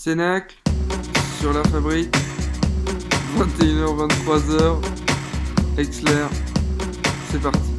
[0.00, 0.60] Sénac,
[1.38, 2.12] sur la fabrique
[3.36, 4.80] 21h 23h
[5.78, 6.26] Exler
[7.30, 7.71] c'est parti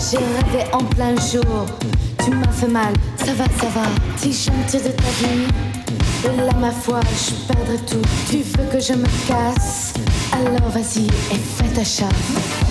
[0.00, 1.66] J'ai rêvé en plein jour,
[2.24, 3.82] tu m'as fait mal, ça va, ça va.
[4.16, 8.08] Si je de ta vie, là ma foi, je perdrai tout.
[8.30, 9.94] Tu veux que je me casse,
[10.32, 12.64] alors vas-y et fais ta chasse.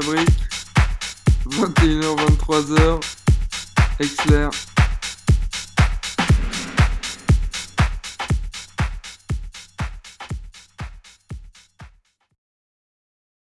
[0.00, 0.35] Fabrice.